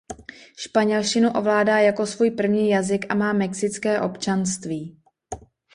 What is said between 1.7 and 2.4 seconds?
jako svůj